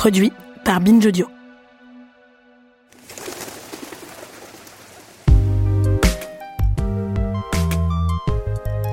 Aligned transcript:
Produit 0.00 0.32
par 0.64 0.80
Binge 0.80 1.04
Audio. 1.04 1.26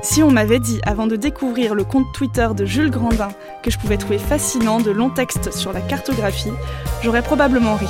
Si 0.02 0.22
on 0.22 0.30
m'avait 0.30 0.58
dit 0.58 0.78
avant 0.84 1.06
de 1.06 1.16
découvrir 1.16 1.74
le 1.74 1.84
compte 1.84 2.04
Twitter 2.12 2.48
de 2.54 2.66
Jules 2.66 2.90
Grandin 2.90 3.30
que 3.62 3.70
je 3.70 3.78
pouvais 3.78 3.96
trouver 3.96 4.18
fascinant 4.18 4.80
de 4.80 4.90
longs 4.90 5.08
textes 5.08 5.50
sur 5.50 5.72
la 5.72 5.80
cartographie, 5.80 6.52
j'aurais 7.00 7.22
probablement 7.22 7.76
ri. 7.76 7.88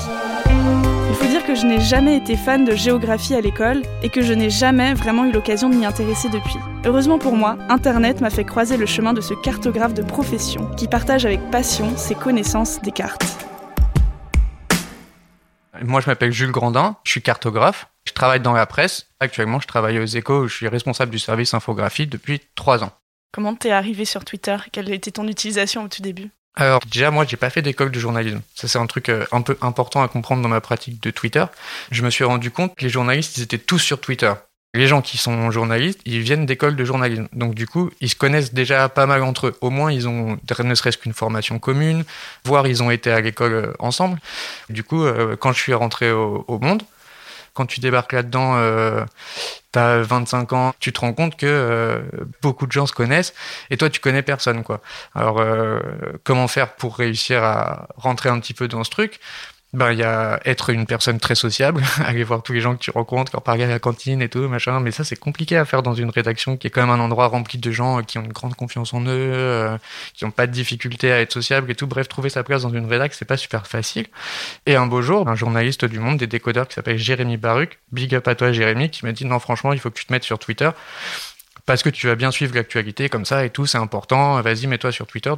Que 1.49 1.55
je 1.55 1.65
n'ai 1.65 1.80
jamais 1.80 2.19
été 2.19 2.37
fan 2.37 2.67
de 2.67 2.75
géographie 2.75 3.35
à 3.35 3.41
l'école 3.41 3.83
et 4.03 4.11
que 4.11 4.21
je 4.21 4.35
n'ai 4.35 4.51
jamais 4.51 4.93
vraiment 4.93 5.25
eu 5.25 5.33
l'occasion 5.33 5.71
de 5.71 5.77
m'y 5.77 5.87
intéresser 5.87 6.29
depuis. 6.29 6.59
Heureusement 6.85 7.19
pour 7.19 7.37
moi, 7.37 7.57
Internet 7.71 8.21
m'a 8.21 8.29
fait 8.29 8.45
croiser 8.45 8.77
le 8.77 8.85
chemin 8.85 9.15
de 9.15 9.23
ce 9.23 9.33
cartographe 9.33 9.95
de 9.95 10.03
profession 10.03 10.66
qui 10.77 10.89
partage 10.89 11.24
avec 11.24 11.41
passion 11.51 11.97
ses 11.97 12.15
connaissances 12.15 12.83
des 12.83 12.93
cartes. 12.93 13.24
Moi, 15.80 16.02
je 16.02 16.09
m'appelle 16.09 16.33
Jules 16.33 16.52
Grandin, 16.52 16.97
je 17.05 17.12
suis 17.12 17.23
cartographe. 17.23 17.88
Je 18.07 18.12
travaille 18.12 18.41
dans 18.41 18.52
la 18.52 18.66
presse. 18.66 19.07
Actuellement, 19.19 19.59
je 19.59 19.66
travaille 19.66 19.99
aux 19.99 20.05
échos 20.05 20.43
où 20.43 20.49
je 20.49 20.55
suis 20.55 20.69
responsable 20.69 21.10
du 21.10 21.19
service 21.19 21.55
infographie 21.55 22.07
depuis 22.07 22.43
trois 22.57 22.85
ans. 22.85 22.93
Comment 23.33 23.55
t'es 23.55 23.71
arrivé 23.71 24.05
sur 24.05 24.27
Twitter? 24.27 24.59
Quelle 24.71 24.93
était 24.93 25.12
ton 25.12 25.27
utilisation 25.27 25.85
au 25.85 25.88
tout 25.88 26.02
début? 26.02 26.30
Alors 26.59 26.80
déjà, 26.91 27.12
moi, 27.12 27.25
j'ai 27.27 27.37
pas 27.37 27.51
fait 27.51 27.62
d'école 27.62 27.93
de 27.93 28.01
journalisme. 28.01 28.41
Ça, 28.57 28.66
c'est 28.66 28.79
un 28.79 28.87
truc 28.87 29.11
euh, 29.11 29.25
un 29.30 29.43
peu 29.43 29.57
important 29.61 30.03
à 30.03 30.09
comprendre 30.09 30.43
dans 30.43 30.49
ma 30.49 30.61
pratique 30.61 31.01
de 31.01 31.11
Twitter. 31.12 31.45
Je 31.93 32.03
me 32.03 32.11
suis 32.11 32.25
rendu 32.25 32.51
compte 32.51 32.75
que 32.75 32.83
les 32.83 32.91
journalistes, 32.91 33.39
ils 33.39 33.45
étaient 33.45 33.59
tous 33.59 33.79
sur 33.79 34.01
Twitter. 34.01 34.33
Les 34.75 34.89
gens 34.89 35.01
qui 35.01 35.19
sont 35.19 35.52
journalistes, 35.52 36.01
ils 36.05 36.21
viennent 36.21 36.47
d'école 36.47 36.75
de 36.75 36.85
journalisme. 36.85 37.29
Donc 37.33 37.55
du 37.55 37.69
coup, 37.69 37.91
ils 38.01 38.11
se 38.11 38.16
connaissent 38.16 38.52
déjà 38.52 38.89
pas 38.89 39.07
mal 39.07 39.23
entre 39.23 39.47
eux. 39.47 39.59
Au 39.61 39.71
moins, 39.71 39.93
ils 39.93 40.09
ont 40.09 40.37
ne 40.59 40.75
serait-ce 40.75 40.99
qu'une 40.99 41.15
formation 41.15 41.61
commune, 41.61 42.05
voire 42.45 42.66
ils 42.66 42.83
ont 42.83 42.91
été 42.91 43.13
à 43.13 43.21
l'école 43.21 43.52
euh, 43.52 43.73
ensemble. 43.79 44.19
Du 44.69 44.82
coup, 44.82 45.04
euh, 45.04 45.37
quand 45.37 45.52
je 45.52 45.60
suis 45.60 45.75
rentré 45.75 46.10
au 46.10 46.59
monde, 46.60 46.82
quand 47.59 47.66
tu 47.66 47.80
débarques 47.80 48.12
là-dedans, 48.12 48.54
euh, 48.56 49.04
tu 49.73 49.80
as 49.80 50.01
25 50.01 50.52
ans, 50.52 50.73
tu 50.78 50.92
te 50.92 51.01
rends 51.01 51.12
compte 51.12 51.37
que 51.37 51.45
euh, 51.45 52.01
beaucoup 52.40 52.68
de 52.68 52.73
gens 52.73 52.87
se 52.87 52.92
connaissent 52.92 53.34
et 53.70 53.76
toi, 53.76 53.90
tu 53.90 53.98
connais 53.98 54.23
personne. 54.23 54.62
quoi. 54.62 54.80
Alors, 55.12 55.40
euh, 55.40 55.80
comment 56.23 56.46
faire 56.46 56.76
pour 56.76 56.96
réussir 56.96 57.42
à 57.42 57.88
rentrer 57.96 58.29
un 58.29 58.38
petit 58.38 58.54
peu 58.54 58.68
dans 58.68 58.84
ce 58.84 58.90
truc? 58.90 59.18
Ben, 59.74 59.93
il 59.93 59.99
y 59.99 60.02
a 60.02 60.41
être 60.47 60.71
une 60.71 60.87
personne 60.87 61.21
très 61.21 61.35
sociable, 61.35 61.83
aller 62.05 62.24
voir 62.24 62.43
tous 62.43 62.55
les 62.55 62.61
gens 62.61 62.74
que 62.74 62.80
tu 62.80 62.91
rencontres, 62.91 63.33
leur 63.35 63.43
parler 63.43 63.65
à 63.65 63.69
la 63.69 63.79
cantine 63.79 64.22
et 64.22 64.31
tout, 64.31 64.49
machin. 64.49 64.81
Mais 64.81 64.91
ça, 64.93 65.05
c'est 65.05 65.16
compliqué 65.16 65.59
à 65.59 65.66
faire 65.66 65.83
dans 65.83 65.93
une 65.93 66.09
rédaction 66.09 66.56
qui 66.56 66.69
est 66.69 66.71
quand 66.71 66.81
même 66.81 66.91
un 66.91 67.00
endroit 67.00 67.27
rempli 67.27 67.59
de 67.59 67.71
gens 67.71 68.03
qui 68.03 68.16
ont 68.16 68.25
une 68.25 68.33
grande 68.33 68.55
confiance 68.55 68.94
en 68.94 69.03
eux, 69.03 69.09
euh, 69.10 69.77
qui 70.15 70.25
n'ont 70.25 70.31
pas 70.31 70.47
de 70.47 70.53
difficulté 70.53 71.12
à 71.12 71.21
être 71.21 71.33
sociables 71.33 71.71
et 71.71 71.75
tout. 71.75 71.87
Bref, 71.87 72.09
trouver 72.09 72.31
sa 72.31 72.43
place 72.43 72.62
dans 72.62 72.71
une 72.71 72.87
rédaction, 72.87 73.19
c'est 73.19 73.27
pas 73.27 73.37
super 73.37 73.66
facile. 73.66 74.06
Et 74.65 74.75
un 74.75 74.87
beau 74.87 75.03
jour, 75.03 75.28
un 75.28 75.34
journaliste 75.34 75.84
du 75.84 75.99
monde 75.99 76.16
des 76.16 76.27
décodeurs 76.27 76.66
qui 76.66 76.75
s'appelle 76.75 76.99
Jérémy 76.99 77.37
Baruc, 77.37 77.78
big 77.93 78.15
up 78.15 78.27
à 78.27 78.34
toi 78.34 78.53
Jérémy, 78.53 78.88
qui 78.91 79.05
m'a 79.05 79.12
dit 79.12 79.27
non, 79.27 79.38
franchement, 79.38 79.75
il 79.75 79.81
faut 79.81 79.91
que 79.91 79.99
tu 79.99 80.06
te 80.06 80.12
mettes 80.12 80.25
sur 80.25 80.38
Twitter 80.38 80.71
parce 81.66 81.82
que 81.82 81.91
tu 81.91 82.06
vas 82.06 82.15
bien 82.15 82.31
suivre 82.31 82.55
l'actualité 82.55 83.10
comme 83.10 83.27
ça 83.27 83.44
et 83.44 83.50
tout, 83.50 83.66
c'est 83.66 83.77
important. 83.77 84.41
Vas-y, 84.41 84.66
mets-toi 84.66 84.93
sur 84.93 85.06
Twitter. 85.06 85.34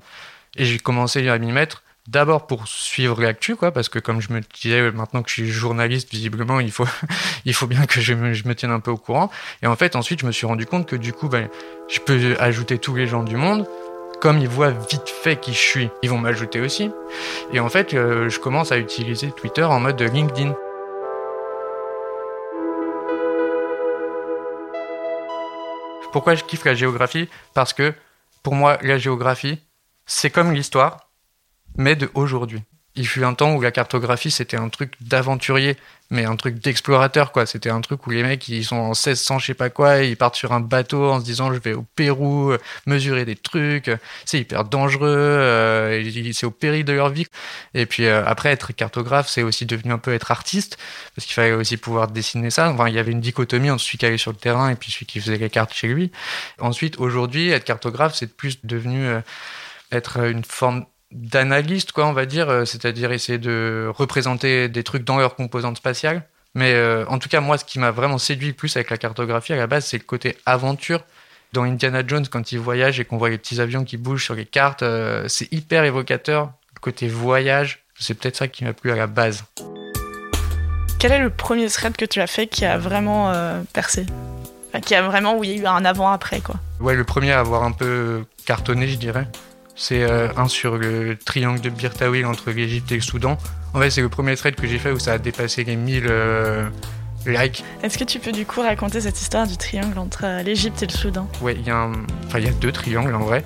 Et 0.57 0.65
j'ai 0.65 0.79
commencé 0.79 1.29
à 1.29 1.37
m'y 1.39 1.51
mettre 1.51 1.83
d'abord 2.11 2.47
pour 2.47 2.67
suivre 2.67 3.23
l'actu, 3.23 3.55
quoi, 3.55 3.71
parce 3.71 3.89
que 3.89 4.01
comme 4.01 4.21
je 4.21 4.33
me 4.33 4.41
disais, 4.41 4.91
maintenant 4.91 5.23
que 5.23 5.29
je 5.29 5.35
suis 5.35 5.49
journaliste, 5.49 6.11
visiblement, 6.11 6.59
il 6.59 6.73
faut, 6.73 6.87
il 7.45 7.55
faut 7.55 7.69
bien 7.69 7.87
que 7.87 8.01
je 8.01 8.15
me, 8.15 8.33
je 8.33 8.49
me, 8.49 8.55
tienne 8.55 8.73
un 8.73 8.81
peu 8.81 8.91
au 8.91 8.97
courant. 8.97 9.31
Et 9.63 9.67
en 9.67 9.77
fait, 9.77 9.95
ensuite, 9.95 10.21
je 10.21 10.27
me 10.27 10.33
suis 10.33 10.47
rendu 10.47 10.67
compte 10.67 10.87
que 10.87 10.97
du 10.97 11.13
coup, 11.13 11.29
ben, 11.29 11.49
je 11.89 12.01
peux 12.01 12.37
ajouter 12.41 12.79
tous 12.79 12.97
les 12.97 13.07
gens 13.07 13.23
du 13.23 13.37
monde. 13.37 13.67
Comme 14.21 14.39
ils 14.39 14.49
voient 14.49 14.71
vite 14.71 15.09
fait 15.09 15.37
qui 15.37 15.55
je 15.55 15.59
suis, 15.59 15.89
ils 16.03 16.11
vont 16.11 16.19
m'ajouter 16.19 16.61
aussi. 16.61 16.91
Et 17.55 17.61
en 17.61 17.71
fait, 17.71 17.95
euh, 17.95 18.29
je 18.29 18.39
commence 18.39 18.71
à 18.71 18.77
utiliser 18.77 19.31
Twitter 19.31 19.63
en 19.63 19.81
mode 19.81 20.01
LinkedIn. 20.03 20.55
Pourquoi 26.13 26.35
je 26.35 26.45
kiffe 26.45 26.65
la 26.65 26.75
géographie? 26.75 27.29
Parce 27.55 27.73
que 27.73 27.95
pour 28.43 28.55
moi, 28.55 28.79
la 28.83 28.99
géographie, 28.99 29.61
c'est 30.07 30.29
comme 30.29 30.53
l'histoire, 30.53 31.10
mais 31.77 31.97
de 31.97 32.11
aujourd'hui. 32.15 32.63
Il 32.97 33.07
fut 33.07 33.23
un 33.23 33.35
temps 33.35 33.55
où 33.55 33.61
la 33.61 33.71
cartographie, 33.71 34.33
c'était 34.33 34.57
un 34.57 34.69
truc 34.69 34.95
d'aventurier, 35.01 35.77
mais 36.11 36.25
un 36.25 36.35
truc 36.35 36.59
d'explorateur, 36.59 37.31
quoi. 37.31 37.47
C'était 37.47 37.71
un 37.71 37.81
truc 37.81 38.05
où 38.07 38.11
les 38.11 38.25
mecs, 38.25 38.49
ils 38.49 38.65
sont 38.65 38.77
en 38.77 38.89
1600, 38.89 39.39
je 39.39 39.47
sais 39.47 39.55
pas 39.55 39.71
quoi, 39.71 40.03
et 40.03 40.09
ils 40.09 40.17
partent 40.17 40.35
sur 40.35 40.53
un 40.53 40.59
bateau 40.59 41.09
en 41.09 41.21
se 41.21 41.25
disant, 41.25 41.55
je 41.55 41.61
vais 41.61 41.73
au 41.73 41.85
Pérou, 41.95 42.51
euh, 42.51 42.59
mesurer 42.87 43.25
des 43.25 43.37
trucs, 43.37 43.93
c'est 44.25 44.41
hyper 44.41 44.65
dangereux, 44.65 45.09
euh, 45.09 46.33
c'est 46.33 46.47
au 46.47 46.51
péril 46.51 46.85
de 46.85 46.93
leur 46.93 47.11
vie. 47.11 47.27
Et 47.75 47.87
puis 47.87 48.07
euh, 48.07 48.25
après, 48.27 48.51
être 48.51 48.73
cartographe, 48.73 49.29
c'est 49.29 49.45
aussi 49.45 49.67
devenu 49.67 49.93
un 49.93 49.99
peu 49.99 50.13
être 50.13 50.33
artiste, 50.33 50.77
parce 51.15 51.27
qu'il 51.27 51.35
fallait 51.35 51.53
aussi 51.53 51.77
pouvoir 51.77 52.09
dessiner 52.09 52.51
ça. 52.51 52.71
Enfin, 52.73 52.89
il 52.89 52.95
y 52.95 52.99
avait 52.99 53.13
une 53.13 53.21
dichotomie 53.21 53.71
entre 53.71 53.83
celui 53.83 53.99
qui 53.99 54.07
allait 54.07 54.19
sur 54.19 54.33
le 54.33 54.37
terrain 54.37 54.69
et 54.69 54.75
puis 54.75 54.91
celui 54.91 55.07
qui 55.07 55.21
faisait 55.21 55.39
les 55.39 55.49
cartes 55.51 55.73
chez 55.73 55.87
lui. 55.87 56.11
Ensuite, 56.59 56.99
aujourd'hui, 56.99 57.51
être 57.51 57.65
cartographe, 57.65 58.17
c'est 58.17 58.37
plus 58.37 58.59
devenu 58.65 59.07
euh, 59.07 59.21
être 59.93 60.19
une 60.25 60.45
forme 60.45 60.87
d'analyste, 61.13 61.93
quoi, 61.93 62.07
on 62.07 62.13
va 62.13 62.27
dire, 62.27 62.49
euh, 62.49 62.65
c'est-à-dire 62.65 63.13
essayer 63.13 63.39
de 63.39 63.91
représenter 63.95 64.69
des 64.69 64.85
trucs 64.85 65.05
dans 65.05 65.19
leur 65.19 65.35
composante 65.35 65.77
spatiale. 65.77 66.23
Mais 66.55 66.73
euh, 66.73 67.05
en 67.09 67.19
tout 67.19 67.29
cas, 67.29 67.41
moi, 67.41 67.59
ce 67.59 67.65
qui 67.65 67.79
m'a 67.79 67.91
vraiment 67.91 68.19
séduit 68.19 68.49
le 68.49 68.55
plus 68.55 68.77
avec 68.77 68.91
la 68.91 68.97
cartographie 68.97 69.53
à 69.53 69.57
la 69.57 69.67
base, 69.67 69.85
c'est 69.87 69.99
le 69.99 70.05
côté 70.05 70.37
aventure. 70.47 71.03
Dans 71.53 71.63
Indiana 71.65 72.03
Jones, 72.07 72.27
quand 72.31 72.53
il 72.53 72.59
voyage 72.59 73.01
et 73.01 73.05
qu'on 73.05 73.19
voit 73.19 73.29
les 73.29 73.39
petits 73.39 73.61
avions 73.61 73.85
qui 73.85 73.97
bougent 73.97 74.25
sur 74.25 74.35
les 74.35 74.47
cartes, 74.47 74.83
euh, 74.83 75.27
c'est 75.29 75.53
hyper 75.53 75.85
évocateur. 75.85 76.53
Le 76.75 76.81
côté 76.81 77.09
voyage, 77.09 77.83
c'est 77.99 78.15
peut-être 78.15 78.37
ça 78.37 78.49
qui 78.49 78.65
m'a 78.65 78.73
plu 78.73 78.91
à 78.91 78.97
la 78.97 79.07
base. 79.07 79.45
Quel 80.99 81.13
est 81.13 81.19
le 81.19 81.31
premier 81.31 81.69
thread 81.69 81.97
que 81.97 82.05
tu 82.05 82.21
as 82.21 82.27
fait 82.27 82.47
qui 82.47 82.65
a 82.65 82.79
vraiment 82.79 83.33
euh, 83.33 83.63
percé? 83.73 84.07
Enfin, 84.69 84.81
Qui 84.81 84.95
a 84.95 85.03
vraiment, 85.03 85.37
où 85.37 85.45
il 85.45 85.51
y 85.51 85.53
a 85.55 85.57
eu 85.63 85.67
un 85.67 85.85
avant-après, 85.85 86.41
quoi? 86.41 86.57
Ouais, 86.79 86.95
le 86.95 87.05
premier 87.05 87.33
à 87.33 87.41
avoir 87.41 87.65
un 87.65 87.73
peu 87.73 88.25
cartonné, 88.47 88.87
je 88.87 88.97
dirais. 88.97 89.27
C'est 89.83 90.03
euh, 90.03 90.29
un 90.37 90.47
sur 90.47 90.77
le 90.77 91.17
triangle 91.17 91.63
de 91.63 91.71
Birtawil 91.71 92.27
entre 92.27 92.51
l'Égypte 92.51 92.93
et 92.93 92.97
le 92.97 93.01
Soudan. 93.01 93.39
En 93.73 93.81
fait, 93.81 93.89
c'est 93.89 94.03
le 94.03 94.11
premier 94.11 94.37
thread 94.37 94.55
que 94.55 94.67
j'ai 94.67 94.79
fait 94.79 94.91
où 94.91 94.99
ça 94.99 95.15
a 95.15 95.19
dépassé 95.19 95.65
les 95.65 95.75
1000 95.75 96.07
Est-ce 97.83 97.99
que 97.99 98.05
tu 98.05 98.19
peux 98.19 98.33
du 98.33 98.47
coup 98.47 98.61
raconter 98.61 99.01
cette 99.01 99.21
histoire 99.21 99.47
du 99.47 99.57
triangle 99.57 99.99
entre 99.99 100.25
euh, 100.25 100.43
l'Égypte 100.43 100.83
et 100.83 100.87
le 100.87 100.93
Soudan? 100.93 101.29
Ouais, 101.41 101.55
il 101.55 101.67
y, 101.67 101.71
un... 101.71 101.93
enfin, 102.27 102.39
y 102.39 102.49
a 102.49 102.53
deux 102.53 102.73
triangles 102.73 103.15
en 103.15 103.21
vrai. 103.21 103.45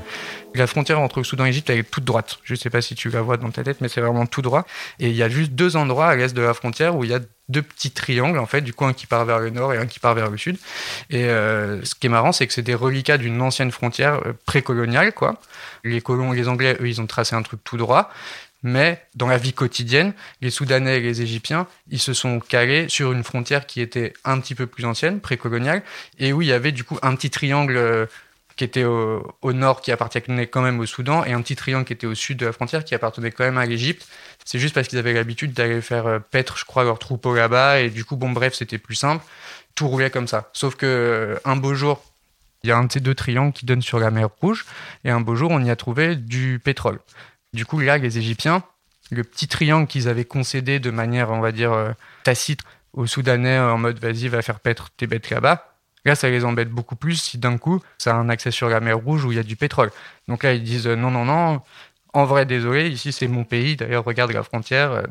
La 0.54 0.68
frontière 0.68 1.00
entre 1.00 1.18
le 1.18 1.24
Soudan 1.24 1.44
et 1.44 1.48
l'Égypte, 1.48 1.68
elle 1.70 1.78
est 1.78 1.90
toute 1.90 2.04
droite. 2.04 2.38
Je 2.44 2.54
sais 2.54 2.70
pas 2.70 2.80
si 2.80 2.94
tu 2.94 3.10
la 3.10 3.22
vois 3.22 3.36
dans 3.36 3.50
ta 3.50 3.64
tête, 3.64 3.80
mais 3.80 3.88
c'est 3.88 4.00
vraiment 4.00 4.24
tout 4.26 4.40
droit. 4.40 4.64
Et 5.00 5.08
il 5.08 5.16
y 5.16 5.22
a 5.22 5.28
juste 5.28 5.52
deux 5.52 5.74
endroits 5.74 6.06
à 6.06 6.14
l'est 6.14 6.32
de 6.32 6.42
la 6.42 6.54
frontière 6.54 6.94
où 6.96 7.02
il 7.02 7.10
y 7.10 7.14
a 7.14 7.18
deux 7.48 7.62
petits 7.62 7.90
triangles, 7.90 8.38
en 8.38 8.46
fait, 8.46 8.60
du 8.60 8.72
coup, 8.72 8.84
un 8.86 8.92
qui 8.92 9.06
part 9.06 9.24
vers 9.24 9.38
le 9.38 9.50
nord 9.50 9.74
et 9.74 9.78
un 9.78 9.86
qui 9.86 9.98
part 9.98 10.14
vers 10.14 10.30
le 10.30 10.38
sud. 10.38 10.56
Et 11.10 11.24
euh, 11.24 11.84
ce 11.84 11.94
qui 11.94 12.06
est 12.06 12.10
marrant, 12.10 12.32
c'est 12.32 12.46
que 12.46 12.52
c'est 12.52 12.62
des 12.62 12.74
reliquats 12.74 13.18
d'une 13.18 13.42
ancienne 13.42 13.70
frontière 13.70 14.20
euh, 14.24 14.32
précoloniale, 14.46 15.12
quoi. 15.12 15.40
Les 15.82 16.00
colons, 16.00 16.32
les 16.32 16.48
Anglais, 16.48 16.76
eux, 16.80 16.88
ils 16.88 17.00
ont 17.00 17.06
tracé 17.06 17.34
un 17.34 17.42
truc 17.42 17.62
tout 17.64 17.76
droit. 17.76 18.10
Mais 18.64 19.06
dans 19.14 19.28
la 19.28 19.36
vie 19.36 19.52
quotidienne, 19.52 20.14
les 20.40 20.48
Soudanais 20.48 20.96
et 20.96 21.00
les 21.00 21.20
Égyptiens, 21.20 21.68
ils 21.90 22.00
se 22.00 22.14
sont 22.14 22.40
calés 22.40 22.88
sur 22.88 23.12
une 23.12 23.22
frontière 23.22 23.66
qui 23.66 23.82
était 23.82 24.14
un 24.24 24.40
petit 24.40 24.54
peu 24.54 24.66
plus 24.66 24.86
ancienne, 24.86 25.20
précoloniale, 25.20 25.82
et 26.18 26.32
où 26.32 26.40
il 26.40 26.48
y 26.48 26.52
avait 26.52 26.72
du 26.72 26.82
coup 26.82 26.98
un 27.02 27.14
petit 27.14 27.28
triangle 27.28 27.76
euh, 27.76 28.06
qui 28.56 28.64
était 28.64 28.84
au, 28.84 29.36
au, 29.42 29.52
nord, 29.52 29.82
qui 29.82 29.92
appartenait 29.92 30.46
quand 30.46 30.62
même 30.62 30.80
au 30.80 30.86
Soudan, 30.86 31.24
et 31.24 31.32
un 31.34 31.42
petit 31.42 31.56
triangle 31.56 31.84
qui 31.84 31.92
était 31.92 32.06
au 32.06 32.14
sud 32.14 32.38
de 32.38 32.46
la 32.46 32.52
frontière, 32.52 32.86
qui 32.86 32.94
appartenait 32.94 33.30
quand 33.30 33.44
même 33.44 33.58
à 33.58 33.66
l'Égypte. 33.66 34.08
C'est 34.46 34.58
juste 34.58 34.74
parce 34.74 34.88
qu'ils 34.88 34.98
avaient 34.98 35.12
l'habitude 35.12 35.52
d'aller 35.52 35.82
faire 35.82 36.06
euh, 36.06 36.18
paître, 36.18 36.56
je 36.56 36.64
crois, 36.64 36.84
leurs 36.84 36.98
troupeaux 36.98 37.34
là-bas, 37.34 37.80
et 37.80 37.90
du 37.90 38.06
coup, 38.06 38.16
bon, 38.16 38.30
bref, 38.30 38.54
c'était 38.54 38.78
plus 38.78 38.94
simple. 38.94 39.22
Tout 39.74 39.88
roulait 39.88 40.08
comme 40.08 40.26
ça. 40.26 40.48
Sauf 40.54 40.74
que 40.74 40.86
euh, 40.86 41.38
un 41.44 41.56
beau 41.56 41.74
jour, 41.74 42.02
il 42.62 42.68
y 42.68 42.72
a 42.72 42.78
un 42.78 42.84
de 42.84 42.92
ces 42.92 43.00
deux 43.00 43.14
triangles 43.14 43.52
qui 43.52 43.66
donne 43.66 43.82
sur 43.82 43.98
la 43.98 44.10
mer 44.10 44.30
Rouge, 44.40 44.64
et 45.04 45.10
un 45.10 45.20
beau 45.20 45.36
jour, 45.36 45.50
on 45.50 45.62
y 45.62 45.70
a 45.70 45.76
trouvé 45.76 46.16
du 46.16 46.58
pétrole. 46.64 46.98
Du 47.54 47.64
coup, 47.64 47.80
là, 47.80 47.96
les 47.96 48.18
Égyptiens, 48.18 48.62
le 49.10 49.24
petit 49.24 49.48
triangle 49.48 49.86
qu'ils 49.86 50.08
avaient 50.08 50.24
concédé 50.24 50.80
de 50.80 50.90
manière, 50.90 51.30
on 51.30 51.40
va 51.40 51.52
dire, 51.52 51.72
euh, 51.72 51.92
tacite 52.24 52.60
aux 52.92 53.06
Soudanais, 53.06 53.58
en 53.58 53.78
mode 53.78 53.98
vas-y, 53.98 54.28
va 54.28 54.42
faire 54.42 54.60
paître 54.60 54.90
tes 54.96 55.06
bêtes 55.06 55.30
là-bas, 55.30 55.74
Là, 56.04 56.14
ça 56.14 56.28
les 56.28 56.44
embête 56.44 56.68
beaucoup 56.68 56.96
plus 56.96 57.16
si 57.16 57.38
d'un 57.38 57.56
coup, 57.56 57.80
ça 57.96 58.14
a 58.14 58.18
un 58.18 58.28
accès 58.28 58.50
sur 58.50 58.68
la 58.68 58.80
mer 58.80 58.98
Rouge 58.98 59.24
où 59.24 59.32
il 59.32 59.36
y 59.36 59.38
a 59.38 59.42
du 59.42 59.56
pétrole. 59.56 59.90
Donc 60.28 60.42
là, 60.42 60.52
ils 60.52 60.62
disent 60.62 60.86
non, 60.86 61.10
non, 61.10 61.24
non. 61.24 61.62
En 62.14 62.26
vrai, 62.26 62.46
désolé, 62.46 62.88
ici 62.88 63.12
c'est 63.12 63.26
mon 63.26 63.42
pays. 63.42 63.74
D'ailleurs, 63.74 64.04
regarde 64.04 64.30
la 64.30 64.44
frontière. 64.44 65.02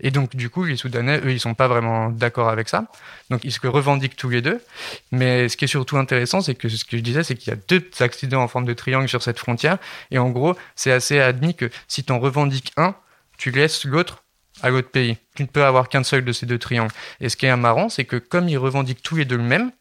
Et 0.00 0.10
donc, 0.10 0.36
du 0.36 0.50
coup, 0.50 0.64
les 0.64 0.76
Soudanais, 0.76 1.18
eux, 1.24 1.32
ils 1.32 1.40
sont 1.40 1.54
pas 1.54 1.68
vraiment 1.68 2.10
d'accord 2.10 2.50
avec 2.50 2.68
ça. 2.68 2.84
Donc, 3.30 3.44
ils 3.44 3.50
se 3.50 3.66
revendiquent 3.66 4.14
tous 4.14 4.28
les 4.28 4.42
deux. 4.42 4.62
Mais 5.10 5.48
ce 5.48 5.56
qui 5.56 5.64
est 5.64 5.68
surtout 5.68 5.96
intéressant, 5.96 6.42
c'est 6.42 6.54
que 6.54 6.68
ce 6.68 6.84
que 6.84 6.98
je 6.98 7.02
disais, 7.02 7.22
c'est 7.22 7.34
qu'il 7.34 7.50
y 7.50 7.56
a 7.56 7.58
deux 7.66 7.82
accidents 8.00 8.42
en 8.42 8.48
forme 8.48 8.66
de 8.66 8.74
triangle 8.74 9.08
sur 9.08 9.22
cette 9.22 9.38
frontière. 9.38 9.78
Et 10.10 10.18
en 10.18 10.28
gros, 10.28 10.54
c'est 10.76 10.92
assez 10.92 11.18
admis 11.18 11.54
que 11.54 11.70
si 11.88 12.04
tu 12.04 12.12
en 12.12 12.20
revendiques 12.20 12.72
un, 12.76 12.94
tu 13.38 13.50
laisses 13.50 13.86
l'autre 13.86 14.22
à 14.62 14.68
l'autre 14.68 14.90
pays. 14.90 15.16
Tu 15.34 15.44
ne 15.44 15.48
peux 15.48 15.64
avoir 15.64 15.88
qu'un 15.88 16.04
seul 16.04 16.26
de 16.26 16.32
ces 16.32 16.44
deux 16.44 16.58
triangles. 16.58 16.92
Et 17.20 17.30
ce 17.30 17.38
qui 17.38 17.46
est 17.46 17.56
marrant, 17.56 17.88
c'est 17.88 18.04
que 18.04 18.16
comme 18.16 18.50
ils 18.50 18.58
revendiquent 18.58 19.02
tous 19.02 19.16
les 19.16 19.24
deux 19.24 19.38
le 19.38 19.42
même, 19.42 19.72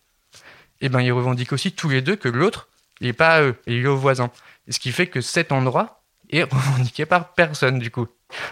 eh 0.80 0.88
ben, 0.88 1.02
ils 1.02 1.12
revendiquent 1.12 1.52
aussi 1.52 1.74
tous 1.74 1.90
les 1.90 2.02
deux 2.02 2.16
que 2.16 2.30
l'autre, 2.30 2.70
n'est 3.02 3.14
pas 3.14 3.36
à 3.36 3.42
eux, 3.42 3.56
il 3.68 3.84
est 3.84 3.88
au 3.88 3.98
voisin. 3.98 4.32
Ce 4.70 4.80
qui 4.80 4.94
fait 4.94 5.08
que 5.08 5.20
cet 5.20 5.52
endroit 5.52 6.03
et 6.34 6.44
revendiqué 6.44 7.06
par 7.06 7.30
personne 7.34 7.80
du 7.80 7.90
coup. 7.92 8.08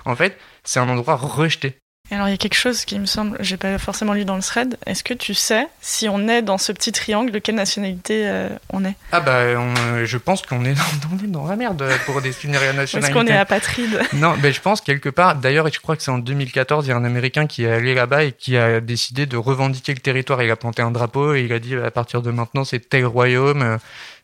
En 0.05 0.15
fait, 0.15 0.37
c'est 0.63 0.79
un 0.79 0.87
endroit 0.89 1.15
rejeté. 1.15 1.75
alors 2.11 2.27
il 2.27 2.31
y 2.31 2.33
a 2.33 2.37
quelque 2.37 2.55
chose 2.55 2.85
qui 2.85 2.99
me 2.99 3.05
semble, 3.07 3.37
j'ai 3.39 3.57
pas 3.57 3.77
forcément 3.79 4.13
lu 4.13 4.25
dans 4.25 4.35
le 4.35 4.41
thread. 4.43 4.77
Est-ce 4.85 5.03
que 5.03 5.13
tu 5.15 5.33
sais 5.33 5.65
si 5.81 6.07
on 6.09 6.27
est 6.27 6.41
dans 6.43 6.57
ce 6.59 6.71
petit 6.71 6.91
triangle 6.91 7.31
de 7.31 7.39
quelle 7.39 7.55
nationalité 7.55 8.27
euh, 8.27 8.49
on 8.71 8.83
est? 8.85 8.93
Ah 9.11 9.21
bah 9.21 9.39
on- 9.57 10.05
je 10.05 10.17
pense 10.17 10.41
qu'on 10.43 10.63
est, 10.65 10.73
dans- 11.01 11.09
on 11.19 11.23
est 11.23 11.27
dans 11.27 11.47
la 11.47 11.55
merde 11.55 11.83
pour 12.05 12.21
définir 12.21 12.59
la 12.61 12.67
Est-ce 12.67 12.75
nationalité. 12.77 13.13
qu'on 13.13 13.25
est 13.27 13.35
apatride 13.37 14.01
Non, 14.13 14.35
mais 14.43 14.51
je 14.51 14.61
pense 14.61 14.81
quelque 14.81 15.09
part. 15.09 15.35
D'ailleurs, 15.37 15.67
je 15.73 15.79
crois 15.79 15.95
que 15.95 16.03
c'est 16.03 16.11
en 16.11 16.19
2014, 16.19 16.85
il 16.85 16.89
y 16.89 16.91
a 16.91 16.95
un 16.97 17.05
Américain 17.05 17.47
qui 17.47 17.63
est 17.63 17.71
allé 17.71 17.95
là-bas 17.95 18.23
et 18.25 18.33
qui 18.33 18.55
a 18.57 18.81
décidé 18.81 19.25
de 19.25 19.37
revendiquer 19.37 19.93
le 19.93 19.99
territoire. 20.01 20.43
Il 20.43 20.51
a 20.51 20.55
planté 20.57 20.81
un 20.83 20.91
drapeau 20.91 21.33
et 21.33 21.41
il 21.43 21.53
a 21.53 21.59
dit 21.59 21.75
à 21.75 21.89
partir 21.91 22.21
de 22.21 22.29
maintenant, 22.29 22.65
c'est 22.65 22.79
tel 22.89 23.05
royaume 23.05 23.61
euh, 23.63 23.77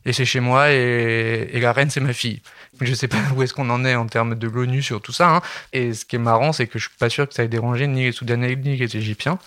et 0.08 0.14
c'est 0.14 0.26
chez 0.26 0.40
moi 0.40 0.72
et, 0.72 1.50
et 1.52 1.60
la 1.60 1.74
reine, 1.74 1.90
c'est 1.92 2.00
ma 2.00 2.14
fille. 2.14 2.42
Je 2.82 2.94
sais 2.94 3.08
pas 3.08 3.18
où 3.36 3.44
est-ce 3.44 3.54
qu'on 3.54 3.70
en 3.70 3.84
est 3.86 3.96
en 3.96 4.06
termes 4.08 4.36
de 4.36 4.48
l'ONU 4.48 4.82
sur 4.82 5.02
tout 5.02 5.12
ça. 5.12 5.36
hein. 5.36 5.42
Et 5.74 5.94
ce 5.94 6.06
qui 6.06 6.16
est 6.16 6.20
marrant, 6.20 6.54
c'est 6.54 6.66
que 6.66 6.80
je 6.80 6.88
suis 6.88 6.98
pas 6.98 7.10
sûr 7.10 7.28
que 7.28 7.34
ça 7.34 7.44
ait 7.44 7.48
dérangé 7.48 7.88
ni 7.88 8.06
les 8.06 8.12
Soudanais 8.12 8.56
ni 8.56 8.78
les 8.78 8.98
Égyptiens. 8.98 9.38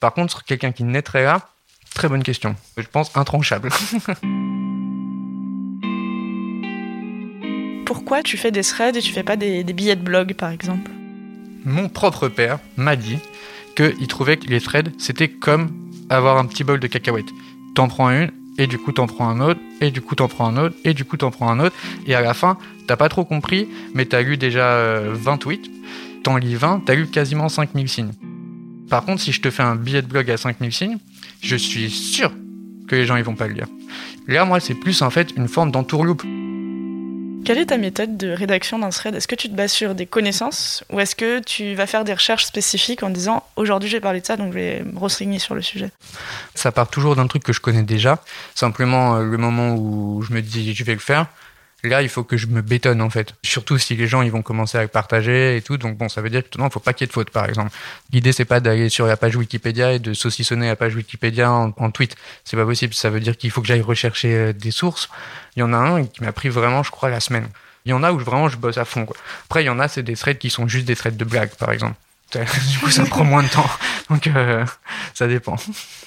Par 0.00 0.14
contre, 0.14 0.44
quelqu'un 0.44 0.70
qui 0.72 0.84
naîtrait 0.84 1.24
là, 1.24 1.48
très 1.94 2.08
bonne 2.08 2.22
question. 2.22 2.54
Je 2.76 2.86
pense 2.86 3.16
intranchable. 3.16 3.70
Pourquoi 7.86 8.22
tu 8.22 8.36
fais 8.36 8.50
des 8.50 8.62
threads 8.62 8.96
et 8.96 9.00
tu 9.00 9.12
fais 9.12 9.22
pas 9.22 9.36
des, 9.36 9.64
des 9.64 9.72
billets 9.72 9.96
de 9.96 10.02
blog 10.02 10.34
par 10.34 10.50
exemple? 10.50 10.90
Mon 11.64 11.88
propre 11.88 12.28
père 12.28 12.58
m'a 12.76 12.96
dit 12.96 13.18
qu'il 13.76 14.06
trouvait 14.08 14.36
que 14.36 14.46
les 14.46 14.60
threads, 14.60 14.92
c'était 14.98 15.28
comme 15.28 15.70
avoir 16.10 16.38
un 16.38 16.46
petit 16.46 16.64
bol 16.64 16.80
de 16.80 16.86
cacahuètes. 16.86 17.30
T'en 17.74 17.88
prends 17.88 18.10
une, 18.10 18.30
et 18.58 18.66
du 18.66 18.78
coup 18.78 18.92
t'en 18.92 19.06
prends 19.06 19.28
un 19.28 19.40
autre, 19.40 19.60
et 19.80 19.90
du 19.90 20.00
coup 20.00 20.14
t'en 20.14 20.28
prends 20.28 20.46
un 20.46 20.56
autre, 20.56 20.76
et 20.84 20.94
du 20.94 21.04
coup 21.04 21.16
t'en 21.16 21.30
prends 21.30 21.50
un 21.50 21.60
autre, 21.60 21.76
et 22.06 22.14
à 22.14 22.20
la 22.20 22.34
fin, 22.34 22.56
t'as 22.86 22.96
pas 22.96 23.08
trop 23.08 23.24
compris, 23.24 23.68
mais 23.94 24.04
t'as 24.04 24.22
lu 24.22 24.36
déjà 24.36 24.72
euh, 24.74 25.12
20 25.14 25.38
tweets, 25.38 25.70
t'en 26.22 26.36
lis 26.36 26.54
20, 26.54 26.82
t'as 26.86 26.94
lu 26.94 27.06
quasiment 27.06 27.48
5000 27.48 27.88
signes. 27.88 28.12
Par 28.88 29.04
contre, 29.04 29.22
si 29.22 29.32
je 29.32 29.40
te 29.40 29.50
fais 29.50 29.62
un 29.62 29.76
billet 29.76 30.02
de 30.02 30.06
blog 30.06 30.30
à 30.30 30.36
5000 30.36 30.72
signes, 30.72 30.98
je 31.40 31.56
suis 31.56 31.90
sûr 31.90 32.32
que 32.86 32.96
les 32.96 33.06
gens 33.06 33.16
ils 33.16 33.24
vont 33.24 33.34
pas 33.34 33.48
le 33.48 33.54
lire. 33.54 33.66
Là, 34.26 34.44
moi, 34.44 34.60
c'est 34.60 34.74
plus 34.74 35.02
en 35.02 35.10
fait 35.10 35.32
une 35.36 35.48
forme 35.48 35.70
d'entourloupe. 35.70 36.22
Quelle 37.44 37.58
est 37.58 37.66
ta 37.66 37.76
méthode 37.76 38.16
de 38.16 38.30
rédaction 38.30 38.78
d'un 38.78 38.88
thread? 38.88 39.14
Est-ce 39.14 39.28
que 39.28 39.34
tu 39.34 39.50
te 39.50 39.54
bases 39.54 39.72
sur 39.72 39.94
des 39.94 40.06
connaissances 40.06 40.82
ou 40.90 41.00
est-ce 41.00 41.14
que 41.14 41.40
tu 41.40 41.74
vas 41.74 41.86
faire 41.86 42.04
des 42.04 42.14
recherches 42.14 42.46
spécifiques 42.46 43.02
en 43.02 43.10
disant 43.10 43.44
aujourd'hui 43.56 43.90
j'ai 43.90 44.00
parlé 44.00 44.20
de 44.20 44.26
ça 44.26 44.36
donc 44.36 44.52
je 44.52 44.58
vais 44.58 44.82
me 44.82 44.98
renseigner 44.98 45.38
sur 45.38 45.54
le 45.54 45.60
sujet? 45.60 45.90
Ça 46.54 46.72
part 46.72 46.88
toujours 46.88 47.16
d'un 47.16 47.26
truc 47.26 47.42
que 47.42 47.52
je 47.52 47.60
connais 47.60 47.82
déjà. 47.82 48.22
Simplement, 48.54 49.16
euh, 49.16 49.24
le 49.24 49.36
moment 49.36 49.74
où 49.74 50.22
je 50.22 50.32
me 50.32 50.40
dis 50.40 50.74
je 50.74 50.84
vais 50.84 50.94
le 50.94 51.00
faire, 51.00 51.26
là, 51.88 52.02
il 52.02 52.08
faut 52.08 52.24
que 52.24 52.36
je 52.36 52.46
me 52.46 52.62
bétonne 52.62 53.00
en 53.00 53.10
fait. 53.10 53.34
Surtout 53.42 53.78
si 53.78 53.96
les 53.96 54.06
gens 54.06 54.22
ils 54.22 54.30
vont 54.30 54.42
commencer 54.42 54.78
à 54.78 54.86
partager 54.88 55.56
et 55.56 55.62
tout. 55.62 55.76
Donc 55.76 55.96
bon, 55.96 56.08
ça 56.08 56.20
veut 56.20 56.30
dire 56.30 56.42
que 56.48 56.58
non, 56.58 56.66
il 56.66 56.72
faut 56.72 56.80
pas 56.80 56.92
qu'il 56.92 57.04
y 57.04 57.06
ait 57.06 57.08
de 57.08 57.12
faute, 57.12 57.30
par 57.30 57.48
exemple. 57.48 57.70
L'idée 58.12 58.32
c'est 58.32 58.44
pas 58.44 58.60
d'aller 58.60 58.88
sur 58.88 59.06
la 59.06 59.16
page 59.16 59.36
Wikipédia 59.36 59.92
et 59.92 59.98
de 59.98 60.14
saucissonner 60.14 60.68
la 60.68 60.76
page 60.76 60.94
Wikipédia 60.94 61.50
en, 61.50 61.72
en 61.76 61.90
tweet. 61.90 62.16
C'est 62.44 62.56
pas 62.56 62.64
possible. 62.64 62.94
Ça 62.94 63.10
veut 63.10 63.20
dire 63.20 63.36
qu'il 63.36 63.50
faut 63.50 63.60
que 63.60 63.66
j'aille 63.66 63.82
rechercher 63.82 64.34
euh, 64.34 64.52
des 64.52 64.70
sources. 64.70 65.08
Il 65.56 65.60
y 65.60 65.62
en 65.62 65.72
a 65.72 65.76
un 65.76 66.04
qui 66.04 66.22
m'a 66.22 66.32
pris 66.32 66.48
vraiment, 66.48 66.82
je 66.82 66.90
crois, 66.90 67.10
la 67.10 67.20
semaine. 67.20 67.48
Il 67.84 67.90
y 67.90 67.92
en 67.92 68.02
a 68.02 68.12
où 68.12 68.18
vraiment 68.18 68.48
je 68.48 68.56
bosse 68.56 68.78
à 68.78 68.84
fond. 68.84 69.04
Quoi. 69.04 69.16
Après, 69.44 69.62
il 69.62 69.66
y 69.66 69.70
en 69.70 69.78
a 69.78 69.88
c'est 69.88 70.02
des 70.02 70.16
threads 70.16 70.38
qui 70.38 70.50
sont 70.50 70.68
juste 70.68 70.86
des 70.86 70.96
threads 70.96 71.16
de 71.16 71.24
blagues, 71.24 71.54
par 71.56 71.70
exemple. 71.72 71.96
Du 72.34 72.78
coup, 72.78 72.90
ça 72.90 73.04
prend 73.04 73.24
moins 73.24 73.42
de 73.42 73.48
temps. 73.48 73.70
Donc, 74.10 74.26
euh, 74.26 74.64
ça 75.14 75.28
dépend. 75.28 75.56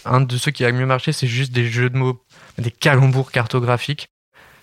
Un 0.04 0.22
de 0.22 0.38
ceux 0.38 0.52
qui 0.52 0.66
a 0.66 0.72
mieux 0.72 0.86
marché, 0.86 1.14
c'est 1.14 1.28
juste 1.28 1.54
des 1.54 1.70
jeux 1.70 1.90
de 1.90 1.98
mots, 1.98 2.22
des 2.58 2.72
calembours 2.72 3.32
cartographiques. 3.32 4.10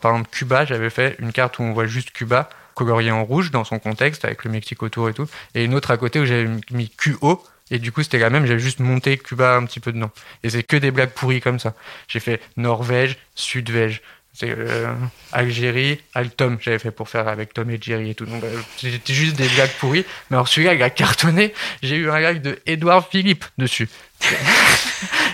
Par 0.04 0.12
exemple, 0.12 0.28
Cuba, 0.32 0.66
j'avais 0.66 0.90
fait 0.90 1.16
une 1.18 1.32
carte 1.32 1.58
où 1.58 1.62
on 1.62 1.72
voit 1.72 1.86
juste 1.86 2.10
Cuba, 2.10 2.50
coloriée 2.74 3.10
en 3.10 3.24
rouge 3.24 3.50
dans 3.50 3.64
son 3.64 3.78
contexte, 3.78 4.26
avec 4.26 4.44
le 4.44 4.50
Mexique 4.50 4.82
autour 4.82 5.08
et 5.08 5.14
tout. 5.14 5.26
Et 5.54 5.64
une 5.64 5.74
autre 5.74 5.90
à 5.90 5.96
côté 5.96 6.20
où 6.20 6.26
j'avais 6.26 6.46
mis 6.72 6.90
QO. 6.90 7.42
Et 7.70 7.78
du 7.78 7.90
coup, 7.90 8.02
c'était 8.02 8.18
la 8.18 8.28
même, 8.28 8.44
j'avais 8.44 8.58
juste 8.60 8.80
monté 8.80 9.16
Cuba 9.16 9.56
un 9.56 9.64
petit 9.64 9.80
peu 9.80 9.92
dedans. 9.92 10.10
Et 10.42 10.50
c'est 10.50 10.62
que 10.62 10.76
des 10.76 10.90
blagues 10.90 11.12
pourries 11.12 11.40
comme 11.40 11.58
ça. 11.58 11.72
J'ai 12.06 12.20
fait 12.20 12.42
Norvège, 12.58 13.16
Sudvège. 13.34 14.02
C'est 14.36 14.50
euh, 14.50 14.92
Algérie, 15.30 16.00
Altom, 16.12 16.58
j'avais 16.60 16.80
fait 16.80 16.90
pour 16.90 17.08
faire 17.08 17.28
avec 17.28 17.54
Tom 17.54 17.70
et 17.70 17.78
Jerry 17.80 18.10
et 18.10 18.14
tout. 18.16 18.26
Donc, 18.26 18.42
euh, 18.42 18.60
c'était 18.76 19.14
juste 19.14 19.36
des 19.36 19.46
blagues 19.46 19.70
pourries. 19.78 20.04
Mais 20.28 20.36
alors, 20.36 20.48
celui-là, 20.48 20.74
il 20.74 20.82
a 20.82 20.90
cartonné. 20.90 21.54
J'ai 21.84 21.94
eu 21.94 22.10
un 22.10 22.20
gag 22.20 22.42
de 22.42 22.58
Édouard 22.66 23.08
Philippe 23.08 23.44
dessus. 23.58 23.88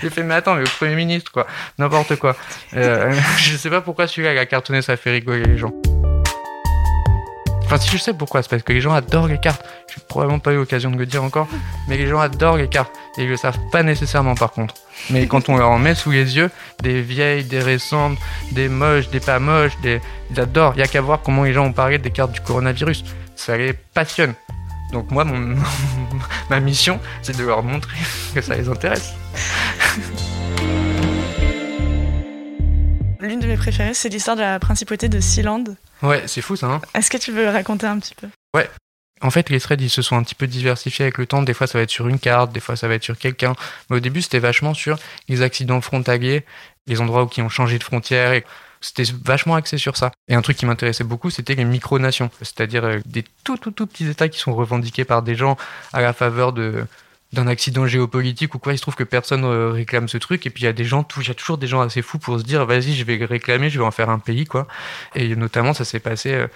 J'ai 0.03 0.11
fait, 0.11 0.23
mais 0.23 0.35
attends, 0.35 0.55
mais 0.55 0.61
le 0.61 0.67
Premier 0.67 0.97
ministre, 0.97 1.33
quoi. 1.33 1.47
N'importe 1.79 2.17
quoi. 2.17 2.37
Euh, 2.75 3.19
je 3.39 3.57
sais 3.57 3.71
pas 3.71 3.81
pourquoi 3.81 4.07
celui-là, 4.07 4.35
il 4.35 4.39
a 4.39 4.45
cartonné, 4.45 4.83
ça 4.83 4.99
fait 4.99 5.13
rigoler 5.13 5.45
les 5.45 5.57
gens. 5.57 5.73
Enfin, 7.65 7.79
si 7.79 7.89
je 7.89 7.97
sais 7.97 8.13
pourquoi, 8.13 8.43
c'est 8.43 8.51
parce 8.51 8.63
que 8.63 8.73
les 8.75 8.83
gens 8.83 8.93
adorent 8.93 9.29
les 9.29 9.39
cartes. 9.39 9.65
J'ai 9.89 10.03
probablement 10.09 10.41
pas 10.41 10.53
eu 10.53 10.57
l'occasion 10.57 10.91
de 10.91 10.99
le 10.99 11.07
dire 11.07 11.25
encore, 11.25 11.49
mais 11.89 11.97
les 11.97 12.07
gens 12.07 12.21
adorent 12.21 12.59
les 12.59 12.69
cartes. 12.69 12.93
Et 13.17 13.25
ils 13.25 13.29
le 13.29 13.37
savent 13.37 13.59
pas 13.73 13.83
nécessairement 13.83 14.35
par 14.35 14.53
contre. 14.53 14.75
Mais 15.11 15.27
quand 15.27 15.49
on 15.49 15.57
leur 15.57 15.71
en 15.71 15.79
met 15.79 15.95
sous 15.95 16.11
les 16.11 16.37
yeux, 16.37 16.51
des 16.83 17.03
vieilles, 17.03 17.45
des 17.45 17.61
récentes, 17.61 18.19
des 18.53 18.69
moches, 18.69 19.09
des 19.11 19.21
pas 19.21 19.39
moches, 19.39 19.79
des... 19.83 20.01
ils 20.31 20.41
adorent. 20.41 20.75
Il 20.77 20.81
y 20.81 20.83
a 20.83 20.87
qu'à 20.87 21.01
voir 21.01 21.21
comment 21.23 21.45
les 21.45 21.53
gens 21.53 21.67
ont 21.67 21.73
parlé 21.73 21.99
des 21.99 22.11
cartes 22.11 22.33
du 22.33 22.41
coronavirus. 22.41 23.05
Ça 23.35 23.57
les 23.57 23.73
passionne. 23.73 24.35
Donc 24.93 25.11
moi, 25.11 25.25
mon... 25.25 25.57
ma 26.51 26.61
mission, 26.61 27.01
c'est 27.23 27.37
de 27.37 27.45
leur 27.45 27.63
montrer 27.63 27.97
que 28.35 28.41
ça 28.41 28.55
les 28.55 28.69
intéresse. 28.69 29.13
L'une 33.21 33.39
de 33.39 33.47
mes 33.47 33.57
préférées 33.57 33.93
c'est 33.93 34.09
l'histoire 34.09 34.37
de 34.37 34.41
la 34.41 34.59
principauté 34.59 35.09
de 35.11 35.21
Sealand. 35.21 35.65
Ouais, 36.03 36.23
c'est 36.27 36.41
fou 36.41 36.57
ça, 36.57 36.67
hein 36.67 36.81
Est-ce 36.95 37.11
que 37.11 37.19
tu 37.19 37.33
veux 37.33 37.49
raconter 37.49 37.87
un 37.87 37.99
petit 37.99 38.15
peu? 38.15 38.29
En 39.23 39.31
fait, 39.31 39.51
les 39.51 39.61
threads, 39.61 39.83
ils 39.83 39.91
se 39.91 40.03
sont 40.03 40.17
un 40.17 40.23
petit 40.23 40.35
peu 40.35 40.47
diversifiés 40.47 41.05
avec 41.05 41.19
le 41.19 41.27
temps. 41.27 41.43
Des 41.43 41.55
fois, 41.55 41.67
ça 41.67 41.79
va 41.79 41.83
être 41.83 41.91
sur 41.91 42.09
une 42.09 42.19
carte, 42.19 42.53
des 42.53 42.61
fois, 42.61 42.77
ça 42.77 42.89
va 42.89 42.95
être 42.95 43.05
sur 43.05 43.19
quelqu'un. 43.19 43.55
Mais 43.89 43.97
au 43.97 44.01
début, 44.01 44.23
c'était 44.23 44.39
vachement 44.39 44.75
sur 44.75 44.99
les 45.29 45.43
accidents 45.43 45.81
frontaliers, 45.81 46.45
les 46.87 47.01
endroits 47.01 47.25
où 47.25 47.27
qui 47.27 47.43
ont 47.43 47.49
changé 47.49 47.79
de 47.79 47.85
frontière. 47.85 48.33
Et 48.33 48.45
c'était 48.81 49.05
vachement 49.25 49.57
axé 49.57 49.77
sur 49.77 49.97
ça. 49.97 50.11
Et 50.29 50.35
un 50.35 50.43
truc 50.43 50.57
qui 50.57 50.67
m'intéressait 50.67 51.05
beaucoup, 51.05 51.31
c'était 51.31 51.55
les 51.55 51.65
micronations. 51.65 52.31
C'est-à-dire 52.39 52.85
euh, 52.85 52.99
des 53.05 53.25
tout, 53.45 53.59
tout, 53.59 53.71
tout 53.71 53.87
petits 53.87 54.09
États 54.09 54.29
qui 54.29 54.39
sont 54.39 54.55
revendiqués 54.55 55.05
par 55.05 55.23
des 55.23 55.35
gens 55.35 55.57
à 55.93 56.01
la 56.01 56.13
faveur 56.13 56.53
de 56.53 56.87
d'un 57.33 57.47
accident 57.47 57.87
géopolitique 57.87 58.55
ou 58.55 58.59
quoi, 58.59 58.73
il 58.73 58.77
se 58.77 58.83
trouve 58.83 58.97
que 58.97 59.05
personne 59.05 59.45
euh, 59.45 59.71
réclame 59.71 60.09
ce 60.09 60.19
truc 60.19 60.47
et 60.47 60.51
puis 60.51 60.65
il 60.65 60.67
y 60.67 60.69
a 60.69 60.73
des 60.73 60.85
gens, 60.85 61.07
il 61.19 61.29
y 61.29 61.31
a 61.31 61.35
toujours 61.35 61.59
des 61.59 61.69
gens 61.69 61.81
assez 61.81 62.03
fous 62.03 62.19
pour 62.19 62.39
se 62.39 62.45
dire 62.45 62.67
vas-y 62.67 62.95
je 62.95 63.05
vais 63.05 63.25
réclamer, 63.25 63.71
je 63.71 63.79
vais 63.79 63.85
en 63.85 63.93
faire 63.93 64.11
un 64.11 64.19
pays 64.19 64.47
quoi. 64.47 64.67
Et 65.15 65.37
notamment 65.37 65.73
ça 65.73 65.85
s'est 65.85 66.01
passé 66.01 66.33
euh, 66.33 66.47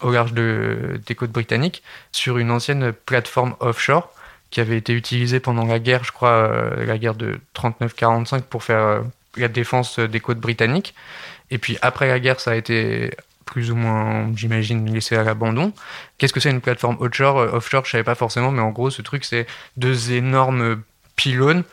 au 0.00 0.10
large 0.10 0.32
de, 0.32 1.00
des 1.06 1.14
côtes 1.14 1.30
britanniques 1.30 1.82
sur 2.10 2.38
une 2.38 2.50
ancienne 2.50 2.92
plateforme 2.92 3.54
offshore 3.60 4.12
qui 4.50 4.60
avait 4.60 4.76
été 4.76 4.92
utilisée 4.92 5.40
pendant 5.40 5.64
la 5.64 5.78
guerre, 5.78 6.04
je 6.04 6.12
crois, 6.12 6.30
euh, 6.30 6.84
la 6.84 6.98
guerre 6.98 7.14
de 7.14 7.40
39-45 7.56 8.42
pour 8.42 8.64
faire 8.64 9.02
la 9.36 9.48
défense 9.48 9.98
des 9.98 10.20
côtes 10.20 10.38
britanniques. 10.38 10.94
Et 11.50 11.58
puis 11.58 11.78
après 11.82 12.08
la 12.08 12.20
guerre, 12.20 12.40
ça 12.40 12.52
a 12.52 12.54
été 12.54 13.12
plus 13.44 13.70
ou 13.70 13.76
moins, 13.76 14.30
j'imagine, 14.34 14.92
laissé 14.92 15.16
à 15.16 15.22
l'abandon. 15.22 15.72
Qu'est-ce 16.18 16.32
que 16.32 16.40
c'est 16.40 16.50
une 16.50 16.60
plateforme 16.60 16.96
offshore 17.00 17.38
Euh, 17.38 17.52
Offshore, 17.52 17.84
je 17.84 17.92
savais 17.92 18.04
pas 18.04 18.14
forcément, 18.14 18.50
mais 18.50 18.62
en 18.62 18.70
gros, 18.70 18.90
ce 18.90 19.02
truc, 19.02 19.24
c'est 19.24 19.46
deux 19.76 20.12
énormes 20.12 20.82
pylônes. 21.16 21.64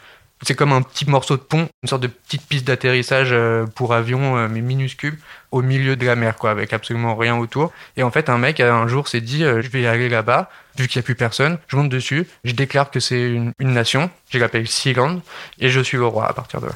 C'est 0.43 0.55
comme 0.55 0.71
un 0.71 0.81
petit 0.81 1.07
morceau 1.07 1.37
de 1.37 1.41
pont, 1.41 1.69
une 1.83 1.89
sorte 1.89 2.01
de 2.01 2.07
petite 2.07 2.41
piste 2.47 2.65
d'atterrissage 2.65 3.29
euh, 3.31 3.67
pour 3.67 3.93
avion, 3.93 4.37
euh, 4.37 4.47
mais 4.49 4.61
minuscule, 4.61 5.19
au 5.51 5.61
milieu 5.61 5.95
de 5.95 6.03
la 6.03 6.15
mer, 6.15 6.35
quoi, 6.35 6.49
avec 6.49 6.73
absolument 6.73 7.15
rien 7.15 7.37
autour. 7.37 7.71
Et 7.95 8.01
en 8.01 8.09
fait, 8.09 8.27
un 8.27 8.39
mec, 8.39 8.59
un 8.59 8.87
jour, 8.87 9.07
s'est 9.07 9.21
dit, 9.21 9.43
euh, 9.43 9.61
je 9.61 9.69
vais 9.69 9.85
aller 9.85 10.09
là-bas, 10.09 10.49
vu 10.79 10.87
qu'il 10.87 10.99
n'y 10.99 11.03
a 11.03 11.05
plus 11.05 11.13
personne, 11.13 11.59
je 11.67 11.75
monte 11.75 11.89
dessus, 11.89 12.25
je 12.43 12.53
déclare 12.53 12.89
que 12.89 12.99
c'est 12.99 13.21
une, 13.21 13.53
une 13.59 13.73
nation, 13.73 14.09
je 14.31 14.39
l'appelle 14.39 14.67
Sealand, 14.67 15.21
et 15.59 15.69
je 15.69 15.79
suis 15.79 15.97
le 15.97 16.07
roi 16.07 16.27
à 16.27 16.33
partir 16.33 16.59
de 16.59 16.65
là. 16.67 16.73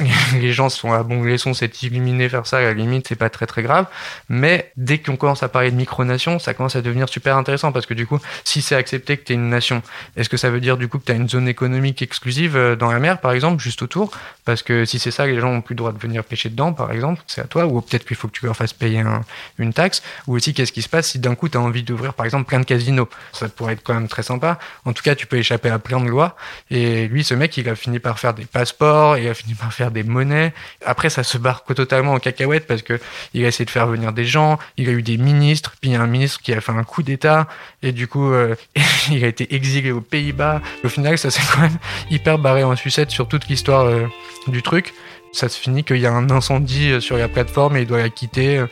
Les 0.40 0.52
gens 0.52 0.68
sont 0.70 0.92
ah 0.92 1.04
bon, 1.04 1.22
laissons 1.22 1.54
cet 1.54 1.82
illuminé 1.84 2.28
faire 2.28 2.46
ça, 2.48 2.58
à 2.58 2.62
la 2.62 2.74
limite, 2.74 3.06
c'est 3.06 3.14
pas 3.14 3.30
très 3.30 3.46
très 3.46 3.62
grave. 3.62 3.86
Mais 4.28 4.72
dès 4.76 4.98
qu'on 4.98 5.16
commence 5.16 5.44
à 5.44 5.48
parler 5.48 5.70
de 5.70 5.76
micronation, 5.76 6.40
ça 6.40 6.52
commence 6.52 6.74
à 6.74 6.82
devenir 6.82 7.08
super 7.08 7.36
intéressant 7.36 7.70
parce 7.70 7.86
que 7.86 7.94
du 7.94 8.04
coup, 8.04 8.18
si 8.42 8.60
c'est 8.60 8.74
accepté 8.74 9.16
que 9.16 9.22
tu 9.24 9.32
es 9.32 9.36
une 9.36 9.48
nation, 9.48 9.82
est-ce 10.16 10.28
que 10.28 10.36
ça 10.36 10.50
veut 10.50 10.60
dire 10.60 10.76
du 10.78 10.88
coup 10.88 10.98
que 10.98 11.04
tu 11.04 11.12
as 11.12 11.14
une 11.14 11.28
zone 11.28 11.46
économique 11.46 12.02
exclusive 12.02 12.56
euh, 12.56 12.74
dans 12.74 12.90
la 12.90 12.98
mer, 12.98 13.20
par 13.20 13.30
exemple, 13.32 13.62
juste 13.62 13.82
autour? 13.82 14.10
Parce 14.44 14.64
que 14.64 14.84
si 14.84 14.98
c'est 14.98 15.12
ça, 15.12 15.26
les 15.26 15.38
gens 15.38 15.50
ont 15.50 15.60
plus 15.60 15.74
le 15.74 15.78
droit 15.78 15.92
de 15.92 15.98
venir 15.98 16.24
pêcher 16.24 16.48
dedans, 16.48 16.72
par 16.72 16.90
exemple, 16.90 17.22
c'est 17.28 17.42
à 17.42 17.44
toi, 17.44 17.66
ou 17.66 17.80
peut-être 17.80 18.04
qu'il 18.04 18.16
faut 18.16 18.26
que 18.26 18.36
tu 18.36 18.44
leur 18.46 18.56
fasses 18.56 18.72
payer 18.72 18.98
un- 18.98 19.20
une 19.58 19.72
taxe, 19.72 20.02
ou 20.26 20.34
aussi 20.34 20.54
qu'est-ce 20.54 20.72
qui 20.72 20.82
se 20.82 20.88
passe 20.88 21.10
si 21.10 21.20
d'un 21.20 21.36
coup 21.36 21.48
tu 21.48 21.56
as 21.56 21.60
envie 21.60 21.84
d'ouvrir, 21.84 22.14
par 22.14 22.26
exemple, 22.26 22.46
plein 22.48 22.58
de 22.58 22.64
casinos? 22.64 23.08
Ça 23.32 23.48
pourrait 23.48 23.74
être 23.74 23.82
quand 23.84 23.94
même 23.94 24.08
très 24.08 24.24
sympa. 24.24 24.58
En 24.84 24.92
tout 24.92 25.04
cas, 25.04 25.14
tu 25.14 25.26
peux 25.28 25.36
échapper 25.36 25.68
à 25.70 25.78
plein 25.78 26.00
de 26.00 26.08
lois. 26.08 26.34
Et 26.70 27.06
lui, 27.06 27.22
ce 27.22 27.34
mec, 27.34 27.56
il 27.56 27.68
a 27.68 27.76
fini 27.76 28.00
par 28.00 28.18
faire 28.18 28.34
des 28.34 28.44
passeports, 28.44 29.18
il 29.18 29.28
a 29.28 29.34
fini 29.34 29.54
par 29.54 29.72
faire 29.72 29.83
des 29.90 30.02
monnaies. 30.02 30.52
Après, 30.84 31.10
ça 31.10 31.22
se 31.22 31.38
barre 31.38 31.64
totalement 31.64 32.12
en 32.12 32.18
cacahuète 32.18 32.66
parce 32.66 32.82
que 32.82 33.00
il 33.32 33.44
a 33.44 33.48
essayé 33.48 33.64
de 33.64 33.70
faire 33.70 33.86
venir 33.86 34.12
des 34.12 34.24
gens, 34.24 34.58
il 34.76 34.88
a 34.88 34.92
eu 34.92 35.02
des 35.02 35.16
ministres, 35.16 35.74
puis 35.80 35.90
il 35.90 35.92
y 35.94 35.96
a 35.96 36.02
un 36.02 36.06
ministre 36.06 36.40
qui 36.40 36.52
a 36.52 36.60
fait 36.60 36.72
un 36.72 36.84
coup 36.84 37.02
d'État, 37.02 37.48
et 37.82 37.92
du 37.92 38.06
coup, 38.08 38.32
euh, 38.32 38.54
il 39.10 39.24
a 39.24 39.28
été 39.28 39.54
exilé 39.54 39.90
aux 39.92 40.00
Pays-Bas. 40.00 40.60
Au 40.84 40.88
final, 40.88 41.18
ça 41.18 41.30
s'est 41.30 41.42
quand 41.52 41.62
même 41.62 41.78
hyper 42.10 42.38
barré 42.38 42.64
en 42.64 42.76
sucette 42.76 43.10
sur 43.10 43.28
toute 43.28 43.48
l'histoire 43.48 43.86
euh, 43.86 44.06
du 44.46 44.62
truc. 44.62 44.94
ça 45.32 45.48
se 45.48 45.58
finit 45.58 45.84
qu'il 45.84 45.98
y 45.98 46.06
a 46.06 46.12
un 46.12 46.30
incendie 46.30 47.00
sur 47.00 47.16
la 47.16 47.28
plateforme 47.28 47.76
et 47.76 47.82
il 47.82 47.86
doit 47.86 47.98
la 47.98 48.10
quitter. 48.10 48.64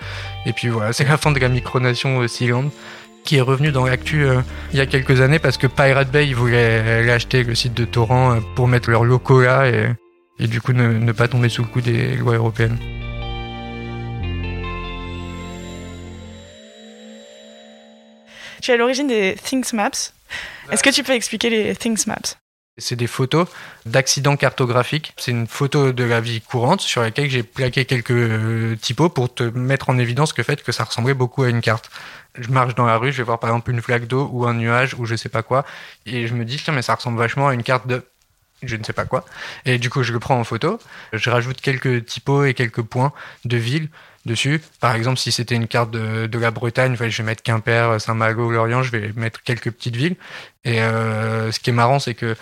Et 0.47 0.52
puis 0.52 0.69
voilà, 0.69 0.92
c'est 0.95 1.09
la 1.09 1.16
fin 1.16 1.33
de 1.33 1.40
la 1.40 1.49
micronation 1.49 2.26
Sealand 2.28 2.71
qui 3.25 3.37
est 3.37 3.40
revenu 3.40 3.71
dans 3.71 3.87
l'actu 3.87 4.26
il 4.73 4.78
y 4.78 4.81
a 4.81 4.87
quelques 4.87 5.21
années 5.21 5.38
parce 5.38 5.57
que 5.57 5.69
Pirate 5.69 6.11
Bay 6.11 6.26
ils 6.26 6.35
voulaient 6.35 7.09
racheter 7.09 7.45
le 7.45 7.54
site 7.54 7.73
de 7.73 7.85
Torrent 7.85 8.40
pour 8.57 8.66
mettre 8.66 8.90
leurs 8.90 9.04
locaux 9.04 9.42
là 9.42 9.69
et, 9.69 9.90
et 10.43 10.49
du 10.49 10.61
coup 10.61 10.73
ne, 10.73 10.99
ne 10.99 11.13
pas 11.13 11.29
tomber 11.29 11.49
sous 11.49 11.63
le 11.63 11.69
coup 11.69 11.81
des 11.81 12.17
lois 12.17 12.35
européennes. 12.35 12.77
Tu 18.61 18.71
es 18.71 18.75
à 18.75 18.77
l'origine 18.77 19.07
des 19.07 19.37
Things 19.43 19.73
Maps. 19.73 19.91
Est-ce 20.71 20.83
que 20.83 20.91
tu 20.91 21.03
peux 21.03 21.13
expliquer 21.13 21.51
les 21.51 21.75
Things 21.77 22.07
Maps? 22.07 22.37
C'est 22.79 22.97
des 22.97 23.07
photos 23.07 23.49
d'accidents 23.87 24.37
cartographiques. 24.37 25.13
C'est 25.19 25.31
une 25.31 25.47
photo 25.47 25.93
de 25.93 26.05
la 26.05 26.21
vie 26.21 26.41
courante 26.41 26.81
sur 26.81 27.03
laquelle 27.03 27.29
j'ai 27.29 27.43
plaqué 27.43 27.85
quelques 27.85 28.81
typos 28.81 29.11
pour 29.11 29.33
te 29.33 29.43
mettre 29.43 29.91
en 29.91 29.99
évidence 29.99 30.37
le 30.37 30.43
fait 30.43 30.63
que 30.63 30.73
ça 30.73 30.85
ressemblait 30.85 31.15
beaucoup 31.15 31.43
à 31.43 31.51
une 31.51 31.61
carte. 31.61 31.91
Je 32.35 32.49
marche 32.49 32.75
dans 32.75 32.87
la 32.87 32.97
rue, 32.97 33.13
je 33.13 33.19
vais 33.19 33.25
voir 33.25 33.39
par 33.39 33.51
exemple 33.51 33.71
une 33.71 33.83
flaque 33.83 34.07
d'eau 34.07 34.29
ou 34.33 34.47
un 34.47 34.55
nuage 34.55 34.95
ou 34.95 35.05
je 35.05 35.17
sais 35.17 35.29
pas 35.29 35.43
quoi, 35.43 35.67
et 36.07 36.27
je 36.27 36.35
me 36.35 36.47
dis 36.47 36.57
tiens 36.57 36.73
mais 36.73 36.81
ça 36.81 36.95
ressemble 36.95 37.19
vachement 37.19 37.49
à 37.49 37.55
une 37.55 37.63
carte 37.63 37.87
de 37.87 38.03
je 38.62 38.76
ne 38.76 38.85
sais 38.85 38.92
pas 38.92 39.04
quoi. 39.04 39.25
Et 39.64 39.78
du 39.78 39.90
coup 39.90 40.02
je 40.02 40.12
le 40.12 40.19
prends 40.19 40.38
en 40.38 40.45
photo, 40.45 40.78
je 41.12 41.31
rajoute 41.31 41.61
quelques 41.61 42.07
typos 42.07 42.45
et 42.45 42.54
quelques 42.54 42.83
points 42.83 43.12
de 43.45 43.57
ville 43.57 43.88
dessus. 44.26 44.61
Par 44.81 44.95
exemple, 44.95 45.19
si 45.19 45.33
c'était 45.33 45.54
une 45.54 45.66
carte 45.66 45.90
de, 45.90 46.38
la 46.38 46.50
Bretagne, 46.50 46.97
je 46.97 47.04
vais 47.04 47.23
mettre 47.23 47.42
Quimper, 47.42 48.00
Saint-Malo, 48.00 48.50
Lorient, 48.50 48.83
je 48.83 48.90
vais 48.90 49.12
mettre 49.16 49.42
quelques 49.42 49.71
petites 49.71 49.97
villes. 49.97 50.16
Et 50.64 50.81
euh, 50.81 51.50
ce 51.50 51.61
qui 51.61 51.71
est 51.71 51.73
marrant, 51.73 51.99
c'est 51.99 52.14
que 52.14 52.37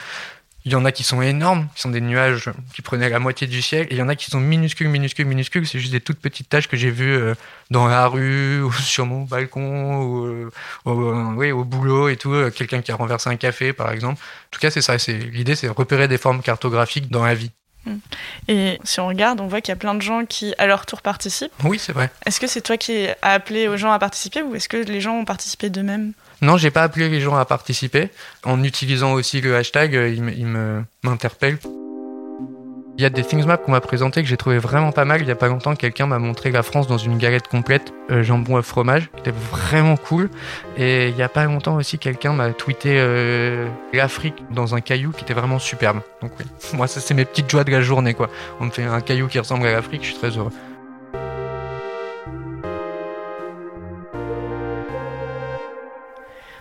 il 0.65 0.73
y 0.73 0.75
en 0.75 0.85
a 0.85 0.93
qui 0.93 1.05
sont 1.05 1.23
énormes, 1.23 1.69
qui 1.75 1.81
sont 1.81 1.91
des 1.91 2.01
nuages 2.01 2.51
qui 2.75 2.83
prenaient 2.83 3.09
la 3.09 3.19
moitié 3.19 3.47
du 3.47 3.63
ciel, 3.63 3.87
et 3.91 3.93
il 3.93 3.97
y 3.97 4.03
en 4.03 4.09
a 4.09 4.15
qui 4.15 4.31
sont 4.31 4.41
minuscules, 4.41 4.89
minuscules, 4.89 5.27
minuscules. 5.27 5.67
C'est 5.67 5.79
juste 5.79 5.93
des 5.93 6.01
toutes 6.01 6.21
petites 6.21 6.49
taches 6.49 6.69
que 6.69 6.77
j'ai 6.77 6.91
vues 6.91 7.15
euh, 7.15 7.35
dans 7.71 7.87
la 7.87 8.07
rue, 8.07 8.63
ou 8.63 8.73
sur 8.73 9.07
mon 9.07 9.23
balcon, 9.23 10.03
ou 10.03 10.27
euh, 10.27 10.51
au, 10.85 11.13
oui, 11.37 11.51
au 11.51 11.65
boulot 11.65 12.09
et 12.09 12.17
tout. 12.17 12.35
Quelqu'un 12.55 12.83
qui 12.83 12.93
a 12.93 12.97
renversé 12.97 13.31
un 13.31 13.37
café, 13.37 13.73
par 13.73 13.91
exemple. 13.91 14.21
En 14.21 14.49
tout 14.51 14.61
cas, 14.61 14.71
c'est 14.71 14.83
ça. 14.83 14.99
C'est 14.99 15.15
l'idée, 15.15 15.57
c'est 15.57 15.69
repérer 15.69 16.09
des 16.09 16.19
formes 16.19 16.43
cartographiques 16.43 17.11
dans 17.11 17.25
la 17.25 17.35
vie. 17.35 17.51
Et 18.49 18.79
si 18.85 19.01
on 19.01 19.07
regarde, 19.07 19.41
on 19.41 19.47
voit 19.47 19.61
qu'il 19.61 19.73
y 19.73 19.73
a 19.73 19.77
plein 19.77 19.95
de 19.95 20.03
gens 20.03 20.27
qui, 20.27 20.55
à 20.59 20.67
leur 20.67 20.87
tour, 20.87 21.01
participent. 21.03 21.53
Oui, 21.65 21.79
c'est 21.79 21.93
vrai. 21.93 22.11
Est-ce 22.27 22.41
que 22.41 22.47
c'est 22.47 22.61
toi 22.61 22.77
qui 22.77 23.07
as 23.23 23.33
appelé 23.33 23.69
aux 23.69 23.77
gens 23.77 23.93
à 23.93 23.99
participer 23.99 24.43
ou 24.43 24.55
est-ce 24.55 24.69
que 24.69 24.77
les 24.77 25.01
gens 25.01 25.15
ont 25.15 25.25
participé 25.25 25.71
d'eux-mêmes? 25.71 26.13
Non, 26.43 26.57
j'ai 26.57 26.71
pas 26.71 26.83
appelé 26.83 27.09
les 27.09 27.21
gens 27.21 27.37
à 27.37 27.45
participer. 27.45 28.09
En 28.45 28.63
utilisant 28.63 29.13
aussi 29.13 29.41
le 29.41 29.57
hashtag, 29.57 29.93
il 29.93 30.47
m'interpelle. 31.03 31.59
Il 33.01 33.03
y 33.03 33.07
a 33.07 33.09
des 33.11 33.25
Things 33.25 33.47
Map 33.47 33.57
qu'on 33.57 33.71
m'a 33.71 33.81
présenté 33.81 34.23
que 34.23 34.29
j'ai 34.29 34.37
trouvé 34.37 34.59
vraiment 34.59 34.93
pas 34.93 35.07
mal. 35.07 35.23
Il 35.23 35.27
y 35.27 35.31
a 35.31 35.35
pas 35.35 35.49
longtemps, 35.49 35.75
quelqu'un 35.75 36.07
m'a 36.07 36.19
montré 36.19 36.51
la 36.51 36.63
France 36.63 36.87
dans 36.87 36.99
une 36.99 37.17
galette 37.17 37.49
complète, 37.49 37.95
euh, 38.11 38.23
jambon 38.23 38.59
et 38.59 38.63
fromage. 38.63 39.09
C'était 39.17 39.31
vraiment 39.31 39.97
cool. 39.97 40.29
Et 40.77 41.09
il 41.09 41.17
y 41.17 41.23
a 41.23 41.31
pas 41.31 41.47
longtemps 41.47 41.77
aussi, 41.77 41.99
quelqu'un 41.99 42.35
m'a 42.35 42.51
tweeté 42.53 42.97
euh, 42.99 43.67
l'Afrique 43.95 44.45
dans 44.51 44.75
un 44.75 44.83
caillou 44.83 45.13
qui 45.13 45.25
était 45.25 45.33
vraiment 45.33 45.59
superbe. 45.59 46.01
Donc 46.21 46.33
oui, 46.39 46.45
moi 46.75 46.87
ça 46.89 47.01
c'est 47.01 47.15
mes 47.15 47.25
petites 47.25 47.49
joies 47.49 47.65
de 47.65 47.71
la 47.71 47.81
journée 47.81 48.13
quoi. 48.13 48.29
On 48.61 48.67
me 48.67 48.71
fait 48.71 48.85
un 48.85 49.01
caillou 49.01 49.29
qui 49.29 49.39
ressemble 49.39 49.67
à 49.67 49.73
l'Afrique, 49.73 50.03
je 50.03 50.09
suis 50.09 50.19
très 50.19 50.37
heureux. 50.37 50.53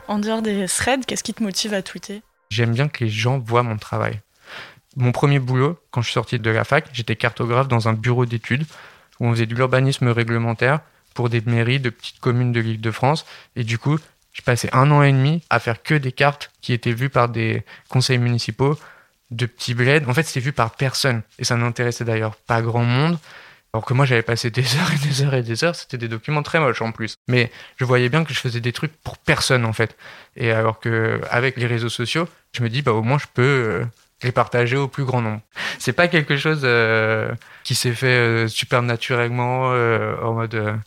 En 0.09 0.17
dehors 0.17 0.41
des 0.41 0.65
threads, 0.65 1.05
qu'est-ce 1.05 1.23
qui 1.23 1.35
te 1.35 1.43
motive 1.43 1.75
à 1.75 1.83
tweeter? 1.83 2.23
J'aime 2.49 2.73
bien 2.73 2.87
que 2.87 3.03
les 3.03 3.11
gens 3.11 3.37
voient 3.37 3.61
mon 3.61 3.77
travail. 3.77 4.21
Mon 4.95 5.11
premier 5.11 5.37
boulot, 5.37 5.77
quand 5.91 6.01
je 6.01 6.07
suis 6.07 6.15
sorti 6.15 6.39
de 6.39 6.49
la 6.49 6.63
fac, 6.63 6.89
j'étais 6.93 7.15
cartographe 7.15 7.67
dans 7.67 7.87
un 7.87 7.93
bureau 7.93 8.25
d'études 8.25 8.65
où 9.19 9.27
on 9.27 9.33
faisait 9.33 9.45
de 9.45 9.53
l'urbanisme 9.53 10.07
réglementaire 10.07 10.79
pour 11.13 11.29
des 11.29 11.41
mairies 11.41 11.79
de 11.79 11.91
petites 11.91 12.19
communes 12.19 12.51
de 12.51 12.59
l'île 12.59 12.81
de 12.81 12.89
France. 12.89 13.23
Et 13.55 13.63
du 13.63 13.77
coup, 13.77 13.99
j'ai 14.33 14.41
passé 14.41 14.67
un 14.73 14.89
an 14.89 15.03
et 15.03 15.11
demi 15.11 15.43
à 15.51 15.59
faire 15.59 15.83
que 15.83 15.93
des 15.93 16.11
cartes 16.11 16.49
qui 16.61 16.73
étaient 16.73 16.91
vues 16.91 17.11
par 17.11 17.29
des 17.29 17.63
conseils 17.87 18.17
municipaux 18.17 18.79
de 19.29 19.45
petits 19.45 19.75
bleds. 19.75 20.07
En 20.07 20.15
fait, 20.15 20.23
c'était 20.23 20.39
vu 20.39 20.53
par 20.53 20.71
personne. 20.71 21.21
Et 21.37 21.43
ça 21.43 21.55
n'intéressait 21.55 22.03
d'ailleurs 22.03 22.35
pas 22.35 22.63
grand 22.63 22.83
monde. 22.83 23.19
Alors 23.73 23.85
que 23.85 23.93
moi, 23.93 24.05
j'avais 24.05 24.23
passé 24.23 24.49
des 24.49 24.63
heures 24.77 24.91
et 24.91 25.07
des 25.07 25.23
heures 25.23 25.33
et 25.33 25.43
des 25.43 25.63
heures. 25.63 25.75
C'était 25.75 25.97
des 25.97 26.07
documents 26.07 26.43
très 26.43 26.59
moches 26.59 26.81
en 26.81 26.91
plus. 26.91 27.17
Mais 27.27 27.51
je 27.77 27.85
voyais 27.85 28.09
bien 28.09 28.23
que 28.23 28.33
je 28.33 28.39
faisais 28.39 28.61
des 28.61 28.73
trucs 28.73 28.95
pour 29.03 29.17
personne 29.17 29.65
en 29.65 29.73
fait. 29.73 29.95
Et 30.35 30.51
alors 30.51 30.79
que 30.79 31.21
avec 31.29 31.57
les 31.57 31.67
réseaux 31.67 31.89
sociaux, 31.89 32.27
je 32.53 32.63
me 32.63 32.69
dis, 32.69 32.81
bah 32.81 32.93
au 32.93 33.03
moins, 33.03 33.19
je 33.19 33.27
peux 33.33 33.41
euh, 33.41 33.85
les 34.23 34.31
partager 34.31 34.75
au 34.75 34.87
plus 34.87 35.05
grand 35.05 35.21
nombre. 35.21 35.41
C'est 35.79 35.93
pas 35.93 36.07
quelque 36.07 36.37
chose 36.37 36.61
euh, 36.63 37.31
qui 37.63 37.75
s'est 37.75 37.93
fait 37.93 38.07
euh, 38.07 38.47
super 38.47 38.81
naturellement 38.81 39.67
en 39.69 40.33
mode 40.33 40.79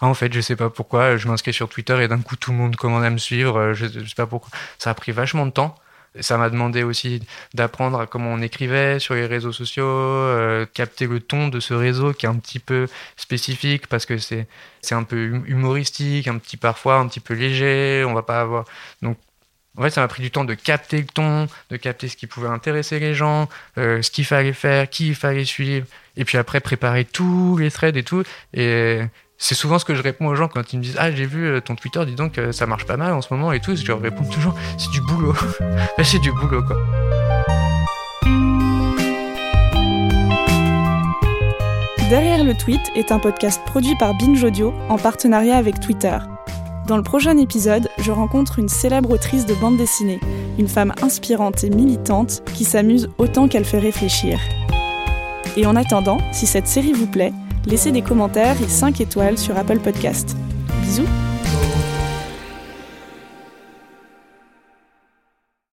ah, 0.00 0.06
en 0.06 0.14
fait 0.14 0.32
je 0.32 0.40
sais 0.40 0.54
pas 0.54 0.70
pourquoi 0.70 1.16
je 1.16 1.26
m'inscris 1.26 1.52
sur 1.52 1.68
Twitter 1.68 2.00
et 2.00 2.06
d'un 2.06 2.20
coup 2.20 2.36
tout 2.36 2.52
le 2.52 2.56
monde 2.56 2.76
commence 2.76 3.04
à 3.04 3.10
me 3.10 3.18
suivre 3.18 3.72
je, 3.72 3.86
je 3.86 3.98
sais 4.06 4.14
pas 4.16 4.26
pourquoi 4.26 4.48
ça 4.78 4.90
a 4.90 4.94
pris 4.94 5.10
vachement 5.10 5.44
de 5.44 5.50
temps 5.50 5.74
ça 6.20 6.36
m'a 6.38 6.50
demandé 6.50 6.82
aussi 6.82 7.22
d'apprendre 7.54 8.00
à 8.00 8.06
comment 8.06 8.32
on 8.32 8.40
écrivait 8.42 8.98
sur 8.98 9.14
les 9.14 9.26
réseaux 9.26 9.52
sociaux, 9.52 9.86
euh, 9.86 10.66
capter 10.66 11.06
le 11.06 11.20
ton 11.20 11.48
de 11.48 11.60
ce 11.60 11.74
réseau 11.74 12.12
qui 12.12 12.26
est 12.26 12.28
un 12.28 12.36
petit 12.36 12.58
peu 12.58 12.88
spécifique 13.16 13.86
parce 13.86 14.06
que 14.06 14.18
c'est 14.18 14.46
un 14.90 15.04
peu 15.04 15.42
humoristique, 15.46 16.28
un 16.28 16.38
petit 16.38 16.56
parfois 16.56 16.96
un 16.96 17.08
petit 17.08 17.20
peu 17.20 17.34
léger. 17.34 18.04
On 18.06 18.14
va 18.14 18.22
pas 18.22 18.40
avoir 18.40 18.64
donc 19.02 19.18
en 19.76 19.82
fait, 19.82 19.90
ça 19.90 20.00
m'a 20.00 20.08
pris 20.08 20.22
du 20.22 20.30
temps 20.32 20.44
de 20.44 20.54
capter 20.54 20.98
le 20.98 21.06
ton, 21.06 21.46
de 21.70 21.76
capter 21.76 22.08
ce 22.08 22.16
qui 22.16 22.26
pouvait 22.26 22.48
intéresser 22.48 22.98
les 22.98 23.14
gens, 23.14 23.48
euh, 23.78 24.02
ce 24.02 24.10
qu'il 24.10 24.24
fallait 24.24 24.52
faire, 24.52 24.90
qui 24.90 25.08
il 25.08 25.14
fallait 25.14 25.44
suivre, 25.44 25.86
et 26.16 26.24
puis 26.24 26.36
après 26.36 26.60
préparer 26.60 27.04
tous 27.04 27.56
les 27.58 27.70
threads 27.70 27.96
et 27.96 28.02
tout. 28.02 28.24
Et 28.54 29.00
c'est 29.38 29.54
souvent 29.54 29.78
ce 29.78 29.84
que 29.84 29.94
je 29.94 30.02
réponds 30.02 30.26
aux 30.26 30.34
gens 30.34 30.48
quand 30.48 30.72
ils 30.72 30.78
me 30.78 30.82
disent 30.82 30.96
Ah, 30.98 31.10
j'ai 31.12 31.24
vu 31.24 31.60
ton 31.64 31.76
Twitter, 31.76 32.04
dis 32.04 32.16
donc, 32.16 32.40
ça 32.50 32.66
marche 32.66 32.84
pas 32.84 32.96
mal 32.96 33.12
en 33.12 33.22
ce 33.22 33.32
moment 33.32 33.52
et 33.52 33.60
tout. 33.60 33.76
Je 33.76 33.86
leur 33.86 34.00
réponds 34.00 34.24
toujours 34.24 34.54
C'est 34.76 34.90
du 34.90 35.00
boulot. 35.00 35.34
c'est 36.02 36.18
du 36.18 36.32
boulot, 36.32 36.62
quoi. 36.62 36.76
Derrière 42.10 42.42
le 42.42 42.54
tweet 42.54 42.80
est 42.96 43.12
un 43.12 43.18
podcast 43.18 43.60
produit 43.66 43.94
par 43.98 44.14
Binge 44.14 44.42
Audio 44.42 44.72
en 44.88 44.96
partenariat 44.96 45.58
avec 45.58 45.78
Twitter. 45.78 46.16
Dans 46.86 46.96
le 46.96 47.02
prochain 47.02 47.36
épisode, 47.36 47.90
je 47.98 48.10
rencontre 48.10 48.58
une 48.58 48.70
célèbre 48.70 49.10
autrice 49.10 49.44
de 49.44 49.52
bande 49.52 49.76
dessinée, 49.76 50.18
une 50.58 50.68
femme 50.68 50.94
inspirante 51.02 51.64
et 51.64 51.68
militante 51.68 52.42
qui 52.54 52.64
s'amuse 52.64 53.10
autant 53.18 53.46
qu'elle 53.46 53.66
fait 53.66 53.78
réfléchir. 53.78 54.40
Et 55.58 55.66
en 55.66 55.76
attendant, 55.76 56.16
si 56.32 56.46
cette 56.46 56.66
série 56.66 56.94
vous 56.94 57.06
plaît, 57.06 57.32
laissez 57.68 57.92
des 57.92 58.02
commentaires 58.02 58.60
et 58.62 58.68
5 58.68 59.00
étoiles 59.00 59.38
sur 59.38 59.56
Apple 59.56 59.78
Podcast. 59.78 60.36